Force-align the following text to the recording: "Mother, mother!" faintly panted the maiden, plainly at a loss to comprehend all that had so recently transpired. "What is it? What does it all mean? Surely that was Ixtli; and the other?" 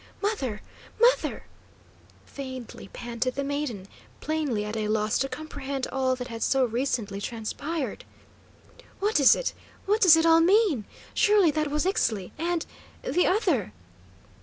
"Mother, 0.19 0.63
mother!" 0.99 1.43
faintly 2.25 2.87
panted 2.87 3.35
the 3.35 3.43
maiden, 3.43 3.87
plainly 4.19 4.65
at 4.65 4.75
a 4.75 4.87
loss 4.87 5.19
to 5.19 5.29
comprehend 5.29 5.85
all 5.91 6.15
that 6.15 6.27
had 6.27 6.41
so 6.41 6.65
recently 6.65 7.21
transpired. 7.21 8.03
"What 8.99 9.19
is 9.19 9.35
it? 9.35 9.53
What 9.85 10.01
does 10.01 10.17
it 10.17 10.25
all 10.25 10.41
mean? 10.41 10.85
Surely 11.13 11.51
that 11.51 11.69
was 11.69 11.85
Ixtli; 11.85 12.31
and 12.39 12.65
the 13.03 13.27
other?" 13.27 13.73